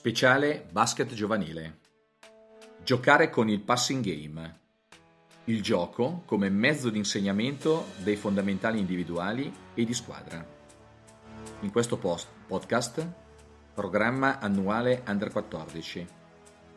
Speciale 0.00 0.66
Basket 0.72 1.12
Giovanile. 1.12 1.80
Giocare 2.82 3.28
con 3.28 3.50
il 3.50 3.60
passing 3.60 4.02
game. 4.02 4.60
Il 5.44 5.60
gioco 5.60 6.22
come 6.24 6.48
mezzo 6.48 6.88
di 6.88 6.96
insegnamento 6.96 7.88
dei 7.98 8.16
fondamentali 8.16 8.78
individuali 8.78 9.52
e 9.74 9.84
di 9.84 9.92
squadra. 9.92 10.42
In 11.60 11.70
questo 11.70 11.98
post 11.98 12.28
podcast, 12.46 13.06
programma 13.74 14.38
annuale 14.38 15.02
Under 15.06 15.30
14. 15.30 16.06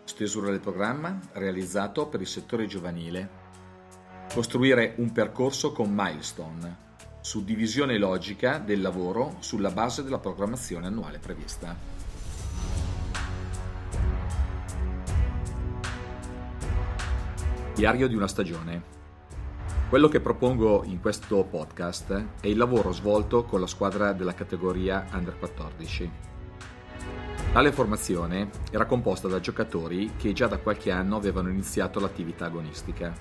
Stesura 0.03 0.49
del 0.49 0.59
programma 0.59 1.17
realizzato 1.31 2.07
per 2.07 2.19
il 2.19 2.27
settore 2.27 2.65
giovanile. 2.65 3.29
Costruire 4.33 4.95
un 4.97 5.13
percorso 5.13 5.71
con 5.71 5.93
milestone. 5.93 6.77
Suddivisione 7.21 7.97
logica 7.97 8.57
del 8.57 8.81
lavoro 8.81 9.37
sulla 9.39 9.71
base 9.71 10.03
della 10.03 10.19
programmazione 10.19 10.87
annuale 10.87 11.19
prevista. 11.19 12.02
Diario 17.73 18.07
di 18.07 18.13
una 18.15 18.27
stagione. 18.27 18.83
Quello 19.89 20.07
che 20.07 20.19
propongo 20.19 20.83
in 20.85 20.99
questo 20.99 21.43
podcast 21.43 22.25
è 22.39 22.45
il 22.45 22.55
lavoro 22.55 22.91
svolto 22.91 23.45
con 23.45 23.59
la 23.59 23.65
squadra 23.65 24.13
della 24.13 24.35
categoria 24.35 25.07
Under 25.11 25.35
14. 25.39 26.11
Tale 27.51 27.71
formazione 27.71 28.51
era 28.69 28.85
composta 28.85 29.27
da 29.27 29.39
giocatori 29.39 30.11
che 30.17 30.33
già 30.33 30.45
da 30.45 30.59
qualche 30.59 30.91
anno 30.91 31.15
avevano 31.15 31.49
iniziato 31.49 31.99
l'attività 31.99 32.45
agonistica. 32.45 33.11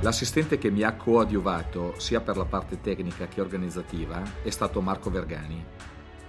L'assistente 0.00 0.58
che 0.58 0.72
mi 0.72 0.82
ha 0.82 0.94
coadiuvato 0.94 1.94
sia 1.98 2.20
per 2.20 2.36
la 2.36 2.46
parte 2.46 2.80
tecnica 2.80 3.28
che 3.28 3.40
organizzativa 3.40 4.24
è 4.42 4.50
stato 4.50 4.80
Marco 4.80 5.08
Vergani. 5.08 5.64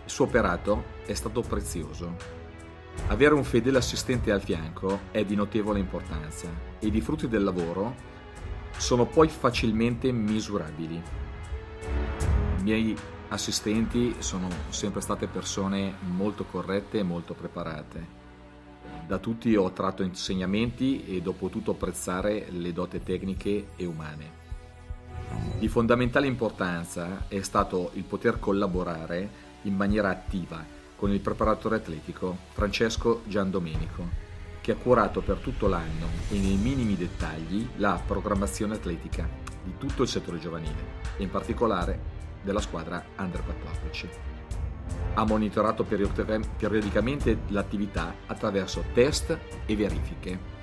Il 0.06 0.12
suo 0.12 0.26
operato 0.26 0.84
è 1.08 1.16
stato 1.16 1.42
prezioso 1.42 2.37
avere 3.08 3.34
un 3.34 3.44
fedele 3.44 3.78
assistente 3.78 4.32
al 4.32 4.42
fianco 4.42 5.02
è 5.12 5.24
di 5.24 5.36
notevole 5.36 5.80
importanza 5.80 6.48
ed 6.80 6.94
i 6.94 7.02
frutti 7.02 7.28
del 7.28 7.44
lavoro 7.44 7.96
sono 8.78 9.06
poi 9.06 9.30
facilmente 9.30 10.12
misurabili. 10.12 11.02
I 12.60 12.64
miei 12.64 12.96
assistenti 13.30 14.16
sono 14.20 14.48
sempre 14.70 15.02
state 15.02 15.28
persone 15.28 15.96
molto 16.02 16.46
corrette 16.46 17.00
e 17.00 17.04
molto 17.04 17.34
preparate. 17.34 18.16
Da 19.08 19.18
tutti 19.20 19.56
ho 19.56 19.72
tratto 19.72 20.04
insegnamenti 20.04 21.06
ed 21.16 21.28
ho 21.28 21.34
potuto 21.34 21.72
apprezzare 21.72 22.48
le 22.50 22.74
dote 22.74 23.02
tecniche 23.02 23.70
e 23.76 23.86
umane. 23.86 24.46
Di 25.58 25.68
fondamentale 25.68 26.28
importanza 26.28 27.26
è 27.28 27.42
stato 27.42 27.92
il 27.94 28.04
poter 28.04 28.40
collaborare 28.40 29.46
in 29.64 29.76
maniera 29.76 30.10
attiva 30.10 30.76
con 30.98 31.12
il 31.12 31.20
preparatore 31.22 31.78
atletico 31.78 32.36
Francesco 32.54 33.22
Giandomenico, 33.26 34.26
che 34.60 34.72
ha 34.72 34.76
curato 34.76 35.22
per 35.22 35.38
tutto 35.38 35.68
l'anno 35.68 36.08
e 36.30 36.38
nei 36.40 36.56
minimi 36.56 36.98
dettagli 36.98 37.66
la 37.78 38.02
programmazione 38.06 38.74
atletica 38.74 39.30
di 39.64 39.76
tutto 39.78 40.02
il 40.02 40.10
settore 40.10 40.40
giovanile 40.40 41.06
e 41.16 41.24
in 41.24 41.30
particolare 41.30 42.16
della 42.42 42.60
squadra 42.60 43.02
Under 43.18 43.44
14. 43.44 44.10
Ha 45.14 45.26
monitorato 45.26 45.84
periodicamente 45.84 47.40
l'attività 47.48 48.16
attraverso 48.26 48.84
test 48.94 49.38
e 49.66 49.76
verifiche. 49.76 50.56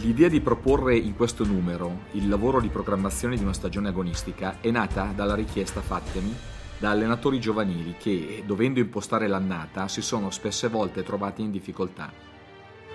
L'idea 0.00 0.28
di 0.28 0.40
proporre 0.40 0.96
in 0.96 1.16
questo 1.16 1.44
numero 1.44 2.02
il 2.12 2.28
lavoro 2.28 2.60
di 2.60 2.68
programmazione 2.68 3.36
di 3.36 3.42
una 3.42 3.52
stagione 3.52 3.88
agonistica 3.88 4.60
è 4.60 4.70
nata 4.70 5.12
dalla 5.14 5.34
richiesta 5.34 5.80
fattemi 5.80 6.34
da 6.78 6.90
allenatori 6.90 7.40
giovanili 7.40 7.94
che, 7.98 8.42
dovendo 8.46 8.80
impostare 8.80 9.26
l'annata, 9.26 9.88
si 9.88 10.02
sono 10.02 10.30
spesse 10.30 10.68
volte 10.68 11.02
trovati 11.02 11.42
in 11.42 11.50
difficoltà. 11.50 12.12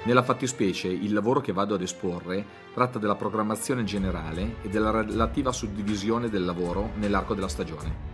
Nella 0.04 0.24
fattispecie, 0.24 0.88
il 0.88 1.14
lavoro 1.14 1.42
che 1.42 1.52
vado 1.52 1.76
ad 1.76 1.82
esporre 1.82 2.44
tratta 2.74 2.98
della 2.98 3.16
programmazione 3.16 3.84
generale 3.84 4.56
e 4.64 4.70
della 4.70 4.90
relativa 4.90 5.52
suddivisione 5.52 6.30
del 6.30 6.44
lavoro 6.44 6.92
nell'arco 6.96 7.36
della 7.36 7.48
stagione. 7.48 8.10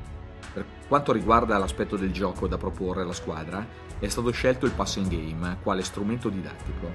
Per 0.54 0.66
quanto 0.88 1.12
riguarda 1.12 1.58
l'aspetto 1.58 1.96
del 1.96 2.12
gioco 2.12 2.48
da 2.48 2.58
proporre 2.58 3.04
alla 3.04 3.14
squadra, 3.14 3.66
è 4.00 4.08
stato 4.08 4.32
scelto 4.32 4.66
il 4.66 4.72
passing 4.74 5.08
game 5.08 5.58
quale 5.64 5.84
strumento 5.84 6.30
didattico. 6.30 6.92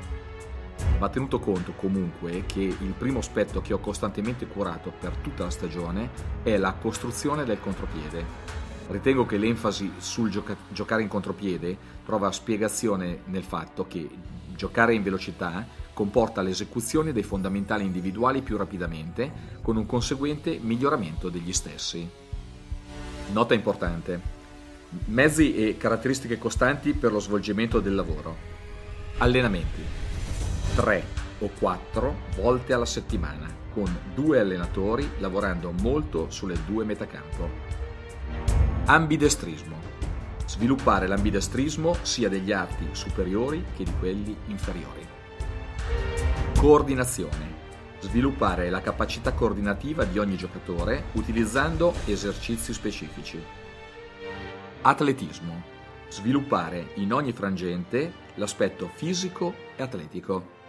Va 0.99 1.09
tenuto 1.09 1.39
conto 1.39 1.73
comunque 1.73 2.45
che 2.47 2.61
il 2.61 2.95
primo 2.97 3.21
aspetto 3.21 3.61
che 3.61 3.73
ho 3.73 3.79
costantemente 3.79 4.47
curato 4.47 4.93
per 4.99 5.17
tutta 5.17 5.45
la 5.45 5.51
stagione 5.51 6.11
è 6.43 6.57
la 6.57 6.73
costruzione 6.73 7.45
del 7.45 7.61
contropiede, 7.61 8.25
Ritengo 8.93 9.25
che 9.25 9.39
l'enfasi 9.39 9.91
sul 9.97 10.29
gioca- 10.29 10.55
giocare 10.69 11.01
in 11.01 11.09
contropiede 11.09 11.79
trova 12.05 12.31
spiegazione 12.31 13.21
nel 13.25 13.43
fatto 13.43 13.87
che 13.87 14.07
giocare 14.55 14.93
in 14.93 15.03
velocità 15.03 15.67
comporta 15.95 16.43
l'esecuzione 16.43 17.11
dei 17.15 17.23
fondamentali 17.23 17.87
individuali 17.87 18.43
più 18.43 18.59
rapidamente, 18.59 19.33
con 19.63 19.79
un 19.79 19.87
conseguente 19.87 20.59
miglioramento 20.61 21.31
degli 21.31 21.55
stessi. 21.55 22.07
Nota 23.33 23.55
importante. 23.55 24.21
Mezzi 25.07 25.55
e 25.55 25.79
caratteristiche 25.79 26.37
costanti 26.37 26.93
per 26.93 27.13
lo 27.13 27.19
svolgimento 27.19 27.81
del 27.81 27.95
lavoro. 27.95 28.37
Allenamenti. 29.19 29.83
3 30.75 31.05
o 31.39 31.51
4 31.59 32.17
volte 32.37 32.75
alla 32.75 32.85
settimana, 32.85 33.49
con 33.73 33.91
due 34.15 34.39
allenatori 34.39 35.13
lavorando 35.19 35.73
molto 35.81 36.29
sulle 36.29 36.59
due 36.67 36.85
metacampo. 36.85 37.82
Ambidestrismo. 38.93 39.77
Sviluppare 40.45 41.07
l'ambidestrismo 41.07 41.97
sia 42.03 42.29
degli 42.29 42.53
arti 42.53 42.89
superiori 42.93 43.65
che 43.75 43.85
di 43.85 43.93
quelli 43.99 44.37
inferiori. 44.49 45.01
Coordinazione. 46.59 47.55
Sviluppare 48.01 48.69
la 48.69 48.83
capacità 48.83 49.33
coordinativa 49.33 50.05
di 50.05 50.19
ogni 50.19 50.37
giocatore 50.37 51.05
utilizzando 51.13 51.95
esercizi 52.05 52.75
specifici. 52.75 53.43
Atletismo. 54.83 55.63
Sviluppare 56.11 56.91
in 56.97 57.15
ogni 57.15 57.33
frangente 57.33 58.13
l'aspetto 58.35 58.91
fisico 58.93 59.55
e 59.75 59.83
atletico. 59.85 60.61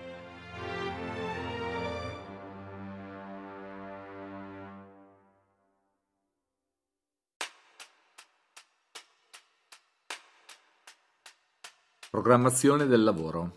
Programmazione 12.13 12.85
del 12.85 13.01
lavoro. 13.01 13.53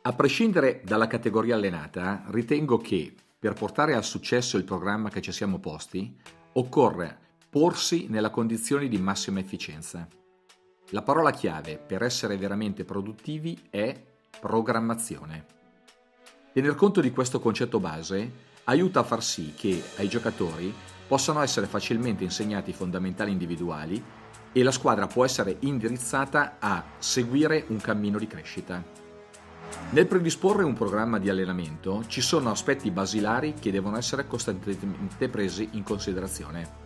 A 0.00 0.14
prescindere 0.14 0.80
dalla 0.86 1.06
categoria 1.06 1.54
allenata, 1.54 2.24
ritengo 2.28 2.78
che 2.78 3.14
per 3.38 3.52
portare 3.52 3.94
al 3.94 4.04
successo 4.04 4.56
il 4.56 4.64
programma 4.64 5.10
che 5.10 5.20
ci 5.20 5.32
siamo 5.32 5.58
posti, 5.58 6.16
occorre 6.54 7.18
porsi 7.50 8.06
nella 8.08 8.30
condizione 8.30 8.88
di 8.88 8.96
massima 8.96 9.38
efficienza. 9.38 10.08
La 10.92 11.02
parola 11.02 11.30
chiave 11.30 11.76
per 11.76 12.02
essere 12.02 12.38
veramente 12.38 12.86
produttivi 12.86 13.66
è 13.68 14.02
programmazione. 14.40 15.44
Tener 16.54 16.74
conto 16.74 17.02
di 17.02 17.10
questo 17.10 17.38
concetto 17.38 17.78
base 17.78 18.32
aiuta 18.64 19.00
a 19.00 19.04
far 19.04 19.22
sì 19.22 19.52
che 19.54 19.78
ai 19.98 20.08
giocatori 20.08 20.72
possano 21.06 21.42
essere 21.42 21.66
facilmente 21.66 22.24
insegnati 22.24 22.70
i 22.70 22.72
fondamentali 22.72 23.30
individuali 23.30 24.02
e 24.52 24.62
la 24.62 24.70
squadra 24.70 25.06
può 25.06 25.24
essere 25.24 25.56
indirizzata 25.60 26.56
a 26.58 26.84
seguire 26.98 27.64
un 27.68 27.78
cammino 27.78 28.18
di 28.18 28.26
crescita. 28.26 29.00
Nel 29.90 30.06
predisporre 30.06 30.64
un 30.64 30.74
programma 30.74 31.18
di 31.18 31.28
allenamento 31.28 32.04
ci 32.06 32.20
sono 32.20 32.50
aspetti 32.50 32.90
basilari 32.90 33.54
che 33.58 33.70
devono 33.70 33.96
essere 33.96 34.26
costantemente 34.26 35.28
presi 35.28 35.68
in 35.72 35.82
considerazione. 35.82 36.80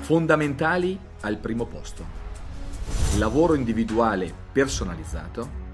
Fondamentali 0.00 0.98
al 1.20 1.38
primo 1.38 1.66
posto. 1.66 2.26
Lavoro 3.18 3.54
individuale 3.54 4.32
personalizzato. 4.52 5.66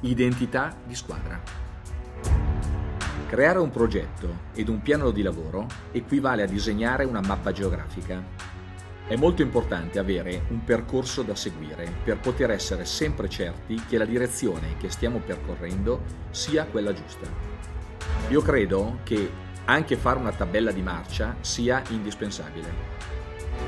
Identità 0.00 0.76
di 0.86 0.94
squadra. 0.94 1.40
Creare 3.26 3.58
un 3.58 3.70
progetto 3.70 4.50
ed 4.54 4.68
un 4.68 4.82
piano 4.82 5.10
di 5.10 5.22
lavoro 5.22 5.66
equivale 5.90 6.42
a 6.42 6.46
disegnare 6.46 7.04
una 7.04 7.20
mappa 7.20 7.52
geografica 7.52 8.51
è 9.06 9.16
molto 9.16 9.42
importante 9.42 9.98
avere 9.98 10.44
un 10.48 10.64
percorso 10.64 11.22
da 11.22 11.34
seguire 11.34 11.92
per 12.04 12.18
poter 12.18 12.50
essere 12.50 12.84
sempre 12.84 13.28
certi 13.28 13.82
che 13.88 13.98
la 13.98 14.04
direzione 14.04 14.76
che 14.78 14.90
stiamo 14.90 15.18
percorrendo 15.18 16.02
sia 16.30 16.64
quella 16.64 16.92
giusta. 16.92 17.26
Io 18.28 18.40
credo 18.40 18.98
che 19.02 19.30
anche 19.64 19.96
fare 19.96 20.18
una 20.18 20.32
tabella 20.32 20.72
di 20.72 20.82
marcia 20.82 21.36
sia 21.40 21.82
indispensabile. 21.90 23.00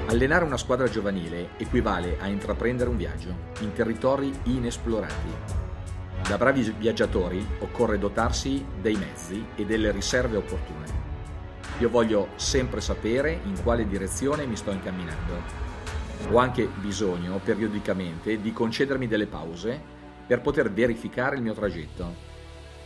Allenare 0.07 0.45
una 0.45 0.57
squadra 0.57 0.89
giovanile 0.89 1.51
equivale 1.57 2.19
a 2.21 2.27
intraprendere 2.27 2.91
un 2.91 2.97
viaggio 2.97 3.35
in 3.61 3.73
territori 3.73 4.33
inesplorati. 4.45 5.63
Da 6.27 6.39
bravi 6.39 6.75
viaggiatori 6.79 7.45
occorre 7.61 7.99
dotarsi 7.99 8.65
dei 8.81 8.97
mezzi 8.97 9.45
e 9.57 9.65
delle 9.65 9.91
riserve 9.93 10.37
opportune. 10.37 11.04
Io 11.79 11.89
voglio 11.91 12.29
sempre 12.37 12.81
sapere 12.81 13.41
in 13.45 13.61
quale 13.63 13.87
direzione 13.87 14.47
mi 14.47 14.57
sto 14.57 14.71
incamminando. 14.71 15.43
Ho 16.31 16.39
anche 16.39 16.69
bisogno, 16.81 17.41
periodicamente, 17.43 18.41
di 18.41 18.53
concedermi 18.53 19.09
delle 19.09 19.27
pause 19.27 19.81
per 20.27 20.41
poter 20.41 20.73
verificare 20.73 21.37
il 21.37 21.43
mio 21.43 21.53
tragitto. 21.53 22.33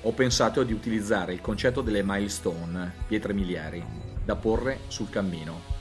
Ho 0.02 0.12
pensato 0.12 0.62
di 0.62 0.72
utilizzare 0.72 1.34
il 1.34 1.40
concetto 1.40 1.82
delle 1.82 2.02
milestone, 2.02 2.92
pietre 3.06 3.32
miliari, 3.32 3.84
da 4.24 4.36
porre 4.36 4.80
sul 4.88 5.10
cammino. 5.10 5.76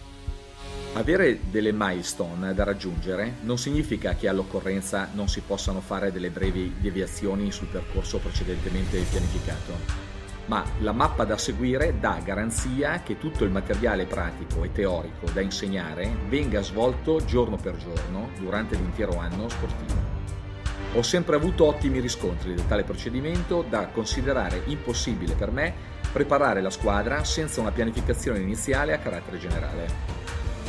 Avere 0.93 1.39
delle 1.49 1.71
milestone 1.71 2.53
da 2.53 2.63
raggiungere 2.63 3.35
non 3.41 3.57
significa 3.57 4.15
che 4.15 4.27
all'occorrenza 4.27 5.09
non 5.13 5.29
si 5.29 5.41
possano 5.41 5.79
fare 5.79 6.11
delle 6.11 6.29
brevi 6.29 6.75
deviazioni 6.79 7.51
sul 7.51 7.67
percorso 7.67 8.17
precedentemente 8.17 8.99
pianificato 8.99 10.06
ma 10.47 10.63
la 10.79 10.91
mappa 10.91 11.23
da 11.23 11.37
seguire 11.37 11.99
dà 11.99 12.19
garanzia 12.23 13.01
che 13.03 13.17
tutto 13.17 13.43
il 13.43 13.51
materiale 13.51 14.05
pratico 14.05 14.63
e 14.63 14.71
teorico 14.71 15.29
da 15.31 15.41
insegnare 15.41 16.09
venga 16.27 16.61
svolto 16.61 17.23
giorno 17.23 17.57
per 17.57 17.75
giorno 17.77 18.29
durante 18.39 18.75
l'intero 18.75 19.17
anno 19.17 19.49
sportivo. 19.49 20.15
Ho 20.93 21.01
sempre 21.01 21.35
avuto 21.35 21.65
ottimi 21.65 21.99
riscontri 21.99 22.55
da 22.55 22.63
tale 22.63 22.83
procedimento 22.83 23.63
da 23.67 23.87
considerare 23.87 24.63
impossibile 24.65 25.33
per 25.33 25.51
me 25.51 25.73
preparare 26.11 26.61
la 26.61 26.69
squadra 26.69 27.23
senza 27.25 27.59
una 27.59 27.71
pianificazione 27.71 28.39
iniziale 28.39 28.93
a 28.93 28.99
carattere 28.99 29.37
generale. 29.37 30.15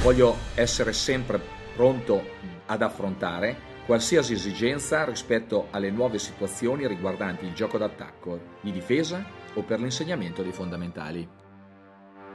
Voglio 0.03 0.37
essere 0.55 0.93
sempre 0.93 1.41
pronto 1.75 2.23
ad 2.67 2.83
affrontare 2.83 3.67
qualsiasi 3.87 4.35
esigenza 4.35 5.05
rispetto 5.05 5.69
alle 5.71 5.91
nuove 5.91 6.19
situazioni 6.19 6.87
riguardanti 6.87 7.47
il 7.47 7.55
gioco 7.55 7.79
d'attacco, 7.79 8.41
di 8.61 8.73
difesa 8.73 9.38
o 9.59 9.63
per 9.65 9.81
l'insegnamento 9.81 10.43
dei 10.43 10.53
fondamentali. 10.53 11.29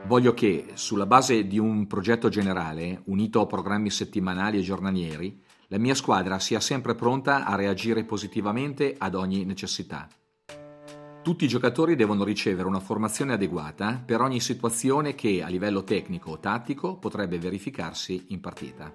Voglio 0.06 0.34
che, 0.34 0.72
sulla 0.74 1.06
base 1.06 1.48
di 1.48 1.58
un 1.58 1.88
progetto 1.88 2.28
generale, 2.28 3.02
unito 3.06 3.40
a 3.40 3.46
programmi 3.46 3.90
settimanali 3.90 4.58
e 4.58 4.62
giornalieri, 4.62 5.42
la 5.68 5.78
mia 5.78 5.96
squadra 5.96 6.40
sia 6.40 6.60
sempre 6.60 6.94
pronta 6.94 7.46
a 7.46 7.56
reagire 7.56 8.04
positivamente 8.04 8.96
ad 8.98 9.16
ogni 9.16 9.46
necessità. 9.46 10.08
Tutti 11.24 11.46
i 11.46 11.48
giocatori 11.48 11.96
devono 11.96 12.26
ricevere 12.26 12.68
una 12.68 12.82
formazione 12.82 13.32
adeguata 13.32 14.04
per 14.06 14.20
ogni 14.20 14.42
situazione 14.42 15.16
che 15.16 15.42
a 15.42 15.48
livello 15.48 15.86
tecnico 15.86 16.32
o 16.32 16.40
tattico 16.40 16.98
potrebbe 16.98 17.40
verificarsi 17.40 18.26
in 18.28 18.42
partita. 18.42 18.92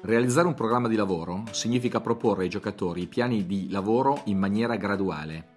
Realizzare 0.00 0.46
un 0.46 0.54
programma 0.54 0.88
di 0.88 0.96
lavoro 0.96 1.44
significa 1.50 2.00
proporre 2.00 2.44
ai 2.44 2.48
giocatori 2.48 3.06
piani 3.06 3.44
di 3.44 3.68
lavoro 3.70 4.22
in 4.24 4.38
maniera 4.38 4.76
graduale. 4.76 5.53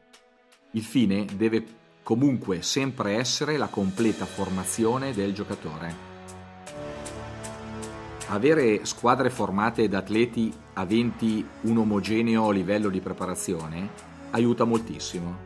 Il 0.78 0.84
fine 0.84 1.26
deve 1.34 1.66
comunque 2.04 2.62
sempre 2.62 3.16
essere 3.16 3.58
la 3.58 3.66
completa 3.66 4.28
formazione 4.28 5.12
del 5.12 5.34
giocatore. 5.34 5.96
Avere 8.28 8.86
squadre 8.86 9.32
formate 9.32 9.90
da 9.90 9.98
atleti 9.98 10.54
aventi 10.74 11.44
un 11.62 11.78
omogeneo 11.78 12.52
livello 12.52 12.90
di 12.90 13.00
preparazione 13.00 13.90
aiuta 14.30 14.66
moltissimo. 14.66 15.46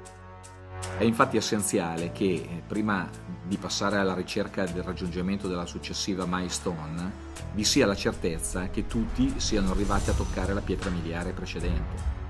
È 0.97 1.05
infatti 1.05 1.37
essenziale 1.37 2.11
che 2.11 2.63
prima 2.67 3.09
di 3.47 3.55
passare 3.55 3.99
alla 3.99 4.13
ricerca 4.13 4.65
del 4.65 4.83
raggiungimento 4.83 5.47
della 5.47 5.65
successiva 5.65 6.25
milestone 6.27 7.29
vi 7.53 7.63
sia 7.63 7.85
la 7.85 7.95
certezza 7.95 8.69
che 8.69 8.85
tutti 8.85 9.39
siano 9.39 9.71
arrivati 9.71 10.09
a 10.09 10.13
toccare 10.13 10.53
la 10.53 10.59
pietra 10.59 10.89
miliare 10.89 11.31
precedente. 11.31 12.20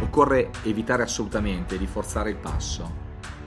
Occorre 0.00 0.50
evitare 0.64 1.02
assolutamente 1.02 1.78
di 1.78 1.86
forzare 1.86 2.30
il 2.30 2.36
passo. 2.36 3.02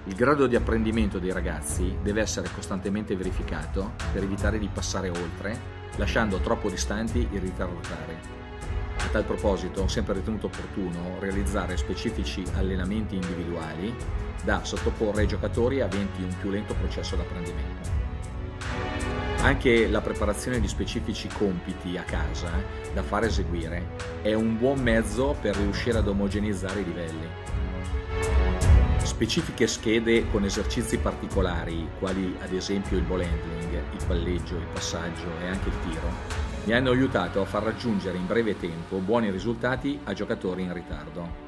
Il 0.06 0.16
grado 0.16 0.48
di 0.48 0.56
apprendimento 0.56 1.20
dei 1.20 1.32
ragazzi 1.32 1.98
deve 2.02 2.22
essere 2.22 2.50
costantemente 2.54 3.16
verificato 3.16 3.94
per 4.14 4.24
evitare 4.24 4.58
di 4.58 4.70
passare 4.72 5.10
oltre, 5.10 5.60
lasciando 5.98 6.40
troppo 6.40 6.70
distanti 6.70 7.28
i 7.32 7.38
ritardatari. 7.38 8.18
A 9.00 9.08
tal 9.12 9.26
proposito 9.26 9.82
ho 9.82 9.88
sempre 9.88 10.16
ritenuto 10.16 10.48
opportuno 10.48 11.20
realizzare 11.20 11.78
specifici 11.78 12.44
allenamenti 12.56 13.16
individuali 13.16 13.94
da 14.44 14.64
sottoporre 14.64 15.22
ai 15.22 15.28
giocatori 15.28 15.82
aventi 15.82 16.24
un 16.24 16.34
più 16.40 16.50
lento 16.50 16.74
processo 16.74 17.16
d'apprendimento. 17.16 19.27
Anche 19.42 19.88
la 19.88 20.02
preparazione 20.02 20.60
di 20.60 20.68
specifici 20.68 21.28
compiti 21.30 21.96
a 21.96 22.04
casa 22.04 22.52
da 22.94 23.02
far 23.04 23.24
eseguire 23.24 23.96
è 24.22 24.34
un 24.34 24.58
buon 24.58 24.80
mezzo 24.80 25.38
per 25.40 25.56
riuscire 25.56 26.00
ad 26.00 26.08
omogenizzare 26.08 26.82
i 26.82 26.84
livelli. 26.84 27.28
Specifiche 29.04 29.68
schede 29.68 30.30
con 30.30 30.44
esercizi 30.44 30.98
particolari, 30.98 31.88
quali 32.00 32.36
ad 32.42 32.52
esempio 32.52 32.98
il 32.98 33.04
ball 33.04 33.22
handling, 33.22 33.82
il 33.94 34.06
palleggio, 34.06 34.56
il 34.56 34.68
passaggio 34.74 35.30
e 35.42 35.48
anche 35.48 35.70
il 35.70 35.80
tiro, 35.88 36.10
mi 36.66 36.74
hanno 36.74 36.92
aiutato 36.92 37.40
a 37.40 37.46
far 37.46 37.64
raggiungere 37.64 38.18
in 38.18 38.28
breve 38.28 38.58
tempo 38.58 38.98
buoni 38.98 39.32
risultati 39.32 39.98
a 40.04 40.14
giocatori 40.14 40.64
in 40.64 40.74
ritardo. 40.74 41.46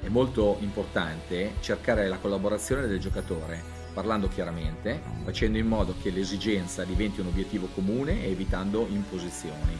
È 0.00 0.08
molto 0.08 0.58
importante 0.60 1.54
cercare 1.60 2.06
la 2.08 2.18
collaborazione 2.18 2.86
del 2.86 3.00
giocatore 3.00 3.81
parlando 3.92 4.28
chiaramente, 4.28 5.00
facendo 5.24 5.58
in 5.58 5.66
modo 5.66 5.94
che 6.00 6.10
l'esigenza 6.10 6.84
diventi 6.84 7.20
un 7.20 7.26
obiettivo 7.26 7.68
comune 7.74 8.24
e 8.24 8.30
evitando 8.30 8.86
imposizioni. 8.88 9.78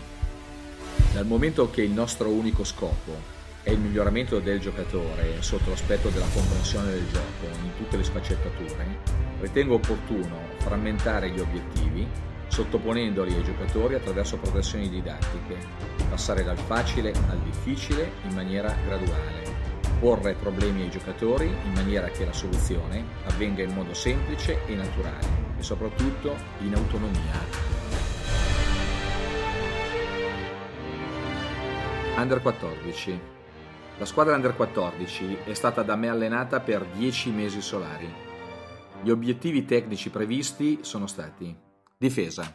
Dal 1.12 1.26
momento 1.26 1.71
che 1.71 1.83
il 1.83 1.90
nostro 1.90 2.28
unico 2.28 2.64
scopo 2.64 3.40
è 3.62 3.71
il 3.71 3.78
miglioramento 3.78 4.40
del 4.40 4.61
giocatore 4.61 5.40
sotto 5.40 5.71
l'aspetto 5.71 6.09
della 6.09 6.26
comprensione 6.33 6.90
del 6.90 7.07
gioco 7.12 7.47
in 7.62 7.71
tutte 7.76 7.97
le 7.97 8.04
sfaccettature, 8.04 8.99
ritengo 9.40 9.75
opportuno 9.75 10.38
frammentare 10.59 11.31
gli 11.31 11.40
obiettivi 11.40 12.07
sottoponendoli 12.49 13.33
ai 13.33 13.45
giocatori 13.45 13.95
attraverso 13.95 14.37
progressioni 14.37 14.88
didattiche, 14.90 15.57
passare 16.11 16.45
dal 16.45 16.59
facile 16.59 17.12
al 17.31 17.38
difficile 17.40 18.12
in 18.28 18.35
maniera 18.35 18.76
graduale 18.85 19.41
porre 20.02 20.35
problemi 20.35 20.82
ai 20.82 20.90
giocatori 20.90 21.47
in 21.47 21.75
maniera 21.75 22.09
che 22.09 22.25
la 22.25 22.32
soluzione 22.32 23.04
avvenga 23.26 23.62
in 23.62 23.73
modo 23.73 23.94
semplice 23.94 24.66
e 24.66 24.75
naturale 24.75 25.54
e 25.56 25.62
soprattutto 25.62 26.35
in 26.59 26.75
autonomia. 26.75 27.38
Under 32.16 32.42
14. 32.42 33.21
La 33.99 34.04
squadra 34.04 34.35
Under 34.35 34.56
14 34.56 35.37
è 35.44 35.54
stata 35.54 35.85
da 35.85 35.94
me 35.94 36.09
allenata 36.09 36.59
per 36.59 36.85
10 36.85 37.30
mesi 37.30 37.62
solari. 37.62 38.12
Gli 39.04 39.11
obiettivi 39.11 39.64
tecnici 39.64 40.11
previsti 40.11 40.80
sono 40.80 41.06
stati 41.06 41.56
difesa. 41.97 42.52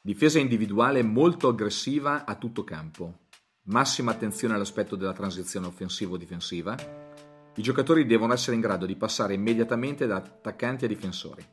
Difesa 0.00 0.38
individuale 0.38 1.02
molto 1.02 1.48
aggressiva 1.48 2.24
a 2.24 2.36
tutto 2.36 2.62
campo, 2.62 3.29
massima 3.70 4.10
attenzione 4.10 4.54
all'aspetto 4.54 4.96
della 4.96 5.12
transizione 5.12 5.68
offensivo-difensiva, 5.68 6.76
i 7.54 7.62
giocatori 7.62 8.04
devono 8.04 8.32
essere 8.32 8.56
in 8.56 8.62
grado 8.62 8.84
di 8.84 8.96
passare 8.96 9.34
immediatamente 9.34 10.06
da 10.06 10.16
attaccanti 10.16 10.86
a 10.86 10.88
difensori. 10.88 11.44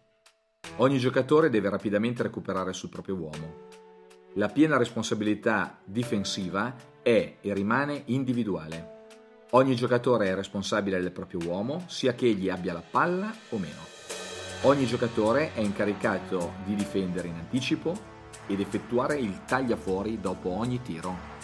Ogni 0.78 0.98
giocatore 0.98 1.50
deve 1.50 1.70
rapidamente 1.70 2.24
recuperare 2.24 2.74
sul 2.74 2.90
proprio 2.90 3.16
uomo. 3.16 3.68
La 4.34 4.50
piena 4.50 4.78
responsabilità 4.78 5.80
difensiva 5.84 6.76
è 7.02 7.38
e 7.40 7.54
rimane 7.54 8.04
individuale. 8.06 8.96
Ogni 9.52 9.76
giocatore 9.76 10.28
è 10.28 10.36
responsabile 10.36 11.00
del 11.00 11.12
proprio 11.12 11.40
uomo, 11.46 11.86
sia 11.88 12.14
che 12.14 12.26
egli 12.26 12.50
abbia 12.50 12.74
la 12.74 12.84
palla 12.90 13.34
o 13.50 13.58
meno. 13.58 13.82
Ogni 14.64 14.86
giocatore 14.86 15.54
è 15.54 15.60
incaricato 15.60 16.54
di 16.66 16.74
difendere 16.74 17.28
in 17.28 17.36
anticipo 17.36 17.96
ed 18.48 18.60
effettuare 18.60 19.18
il 19.18 19.44
tagliafuori 19.46 20.20
dopo 20.20 20.50
ogni 20.50 20.82
tiro. 20.82 21.37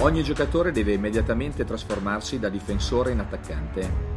Ogni 0.00 0.22
giocatore 0.22 0.70
deve 0.70 0.92
immediatamente 0.92 1.64
trasformarsi 1.64 2.38
da 2.38 2.48
difensore 2.48 3.10
in 3.10 3.18
attaccante. 3.18 4.16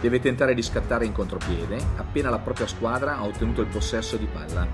Deve 0.00 0.20
tentare 0.20 0.54
di 0.54 0.62
scattare 0.62 1.04
in 1.04 1.10
contropiede 1.10 1.76
appena 1.96 2.30
la 2.30 2.38
propria 2.38 2.68
squadra 2.68 3.16
ha 3.16 3.24
ottenuto 3.24 3.60
il 3.60 3.66
possesso 3.66 4.16
di 4.16 4.26
palla. 4.26 4.64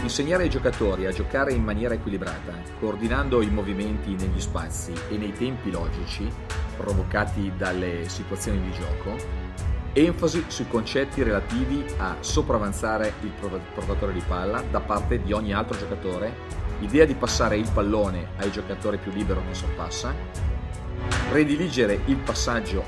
Insegnare 0.00 0.44
ai 0.44 0.48
giocatori 0.48 1.06
a 1.06 1.10
giocare 1.10 1.52
in 1.52 1.64
maniera 1.64 1.94
equilibrata, 1.94 2.52
coordinando 2.78 3.42
i 3.42 3.50
movimenti 3.50 4.14
negli 4.14 4.40
spazi 4.40 4.92
e 5.10 5.16
nei 5.16 5.32
tempi 5.32 5.72
logici 5.72 6.30
provocati 6.76 7.50
dalle 7.56 8.08
situazioni 8.08 8.60
di 8.60 8.70
gioco, 8.70 9.16
enfasi 9.92 10.44
sui 10.46 10.68
concetti 10.68 11.24
relativi 11.24 11.84
a 11.96 12.14
sopravanzare 12.20 13.14
il 13.22 13.32
portatore 13.74 14.12
di 14.12 14.22
palla 14.24 14.62
da 14.70 14.78
parte 14.78 15.20
di 15.20 15.32
ogni 15.32 15.52
altro 15.52 15.76
giocatore 15.76 16.67
L'idea 16.80 17.04
di 17.04 17.14
passare 17.14 17.56
il 17.56 17.68
pallone 17.72 18.28
ai 18.36 18.52
giocatori 18.52 18.98
più 18.98 19.10
libero 19.10 19.42
che 19.46 19.54
sorpassa, 19.54 20.14
prediligere 21.28 22.00
il 22.06 22.16
passaggio 22.16 22.84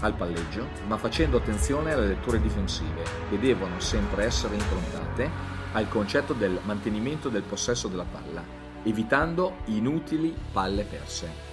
al 0.00 0.14
palleggio, 0.14 0.68
ma 0.86 0.96
facendo 0.98 1.38
attenzione 1.38 1.92
alle 1.92 2.06
letture 2.06 2.40
difensive, 2.40 3.02
che 3.28 3.38
devono 3.38 3.80
sempre 3.80 4.24
essere 4.24 4.54
improntate 4.54 5.28
al 5.72 5.88
concetto 5.88 6.32
del 6.32 6.60
mantenimento 6.62 7.28
del 7.28 7.42
possesso 7.42 7.88
della 7.88 8.06
palla, 8.08 8.44
evitando 8.84 9.56
inutili 9.66 10.32
palle 10.52 10.84
perse. 10.84 11.52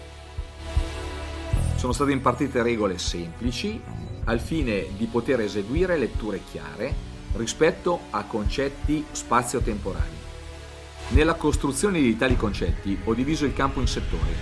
Sono 1.76 1.94
state 1.94 2.12
impartite 2.12 2.62
regole 2.62 3.00
semplici 3.00 3.82
al 4.26 4.40
fine 4.40 4.86
di 4.96 5.08
poter 5.08 5.40
eseguire 5.40 5.98
letture 5.98 6.42
chiare 6.44 6.94
rispetto 7.34 8.02
a 8.12 8.24
concetti 8.26 9.04
spazio-temporali 9.10 10.31
nella 11.12 11.34
costruzione 11.34 12.00
di 12.00 12.16
tali 12.16 12.38
concetti 12.38 12.98
ho 13.04 13.14
diviso 13.14 13.46
il 13.46 13.54
campo 13.54 13.82
in 13.82 13.88
settori, 13.88 14.34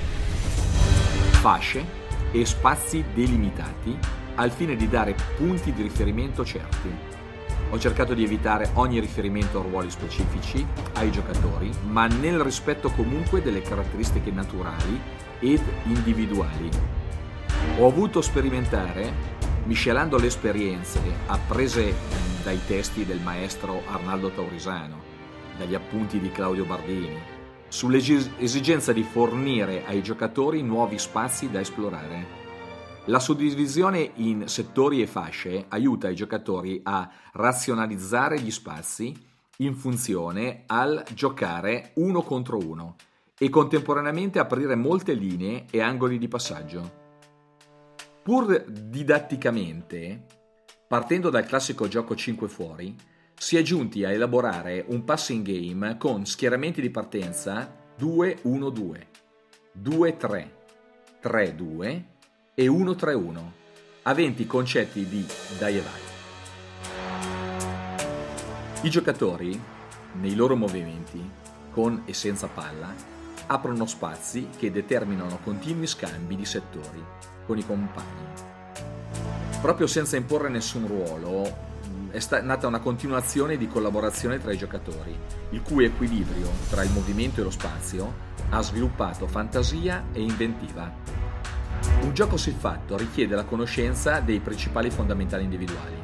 fasce 1.41 1.97
e 2.31 2.45
spazi 2.45 3.03
delimitati 3.13 3.97
al 4.35 4.51
fine 4.51 4.75
di 4.75 4.87
dare 4.87 5.15
punti 5.35 5.73
di 5.73 5.81
riferimento 5.81 6.45
certi. 6.45 7.17
Ho 7.71 7.79
cercato 7.79 8.13
di 8.13 8.23
evitare 8.23 8.69
ogni 8.75 8.99
riferimento 8.99 9.59
a 9.59 9.63
ruoli 9.63 9.89
specifici, 9.89 10.65
ai 10.93 11.11
giocatori, 11.11 11.71
ma 11.87 12.07
nel 12.07 12.39
rispetto 12.39 12.89
comunque 12.91 13.41
delle 13.41 13.61
caratteristiche 13.61 14.31
naturali 14.31 14.99
ed 15.39 15.61
individuali. 15.85 16.69
Ho 17.79 17.87
avuto 17.87 18.21
sperimentare, 18.21 19.11
miscelando 19.65 20.17
le 20.17 20.27
esperienze 20.27 20.99
apprese 21.27 21.93
dai 22.43 22.59
testi 22.65 23.05
del 23.05 23.19
maestro 23.19 23.83
Arnaldo 23.87 24.29
Taurisano, 24.29 25.09
dagli 25.59 25.75
appunti 25.75 26.21
di 26.21 26.31
Claudio 26.31 26.63
Bardini, 26.63 27.19
sull'esigenza 27.67 28.93
di 28.93 29.03
fornire 29.03 29.85
ai 29.85 30.01
giocatori 30.01 30.63
nuovi 30.63 30.97
spazi 30.97 31.51
da 31.51 31.59
esplorare. 31.59 32.37
La 33.07 33.19
suddivisione 33.19 34.11
in 34.15 34.47
settori 34.47 35.01
e 35.01 35.07
fasce 35.07 35.65
aiuta 35.67 36.07
i 36.09 36.15
giocatori 36.15 36.79
a 36.83 37.11
razionalizzare 37.33 38.39
gli 38.39 38.51
spazi 38.51 39.13
in 39.57 39.75
funzione 39.75 40.63
al 40.67 41.03
giocare 41.13 41.91
uno 41.95 42.21
contro 42.21 42.57
uno 42.57 42.95
e 43.37 43.49
contemporaneamente 43.49 44.39
aprire 44.39 44.75
molte 44.75 45.13
linee 45.13 45.65
e 45.69 45.81
angoli 45.81 46.17
di 46.17 46.29
passaggio. 46.29 46.97
Pur 48.23 48.63
didatticamente, 48.63 50.25
partendo 50.87 51.29
dal 51.29 51.45
classico 51.45 51.87
gioco 51.87 52.15
5 52.15 52.47
fuori, 52.47 52.95
si 53.39 53.55
è 53.55 53.61
giunti 53.61 54.03
a 54.03 54.11
elaborare 54.11 54.83
un 54.89 55.05
passing 55.05 55.47
game 55.47 55.95
con 55.97 56.25
schieramenti 56.25 56.81
di 56.81 56.89
partenza 56.89 57.73
2-1-2, 57.97 59.05
2-3, 59.81 60.47
3-2 61.23 62.03
e 62.53 62.65
1-3-1, 62.67 63.41
aventi 64.03 64.45
concetti 64.45 65.07
di 65.07 65.25
dai 65.57 65.77
e 65.77 65.81
vai. 65.81 66.01
I 68.81 68.89
giocatori, 68.89 69.57
nei 70.19 70.35
loro 70.35 70.57
movimenti, 70.57 71.21
con 71.71 72.03
e 72.05 72.13
senza 72.13 72.47
palla, 72.47 72.93
aprono 73.47 73.85
spazi 73.85 74.49
che 74.57 74.69
determinano 74.69 75.39
continui 75.41 75.87
scambi 75.87 76.35
di 76.35 76.45
settori 76.45 77.01
con 77.45 77.57
i 77.57 77.65
compagni. 77.65 78.47
Proprio 79.61 79.87
senza 79.87 80.17
imporre 80.17 80.49
nessun 80.49 80.85
ruolo, 80.87 81.67
è 82.11 82.19
sta- 82.19 82.41
nata 82.41 82.67
una 82.67 82.79
continuazione 82.79 83.57
di 83.57 83.67
collaborazione 83.67 84.39
tra 84.39 84.51
i 84.51 84.57
giocatori, 84.57 85.15
il 85.51 85.61
cui 85.61 85.85
equilibrio 85.85 86.49
tra 86.69 86.83
il 86.83 86.91
movimento 86.91 87.41
e 87.41 87.43
lo 87.43 87.49
spazio 87.49 88.27
ha 88.49 88.61
sviluppato 88.61 89.27
fantasia 89.27 90.05
e 90.11 90.21
inventiva. 90.21 90.91
Un 92.01 92.13
gioco 92.13 92.37
siffatto 92.37 92.97
richiede 92.97 93.35
la 93.35 93.45
conoscenza 93.45 94.19
dei 94.19 94.39
principali 94.39 94.89
fondamentali 94.89 95.43
individuali. 95.43 95.97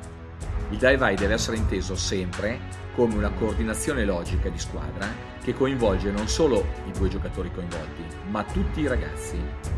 Il 0.69 0.77
dai 0.77 0.97
vai 0.97 1.15
deve 1.15 1.33
essere 1.33 1.57
inteso 1.57 1.95
sempre 1.95 2.83
come 2.95 3.15
una 3.15 3.29
coordinazione 3.29 4.05
logica 4.05 4.50
di 4.50 4.57
squadra 4.57 5.07
che 5.43 5.53
coinvolge 5.53 6.12
non 6.12 6.27
solo 6.27 6.65
i 6.88 6.91
due 6.91 7.09
giocatori 7.09 7.51
coinvolti, 7.51 8.03
ma 8.29 8.43
tutti 8.43 8.81
i 8.81 8.88
ragazzi. 8.88 9.75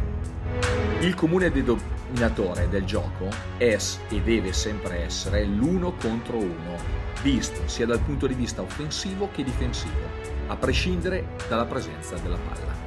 Il 1.01 1.13
comune 1.13 1.51
denominatore 1.51 2.69
del 2.69 2.83
gioco 2.83 3.29
è 3.57 3.77
e 4.09 4.21
deve 4.21 4.51
sempre 4.53 5.03
essere 5.03 5.45
l'uno 5.45 5.93
contro 5.93 6.37
uno, 6.37 6.75
visto 7.21 7.67
sia 7.67 7.85
dal 7.85 7.99
punto 7.99 8.25
di 8.27 8.33
vista 8.33 8.61
offensivo 8.61 9.29
che 9.31 9.43
difensivo, 9.43 10.09
a 10.47 10.55
prescindere 10.55 11.35
dalla 11.47 11.65
presenza 11.65 12.15
della 12.17 12.37
palla. 12.37 12.86